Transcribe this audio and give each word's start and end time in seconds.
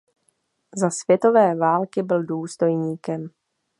Za 0.75 0.89
světové 0.89 1.55
války 1.55 2.03
byl 2.03 2.23
důstojníkem. 2.23 3.29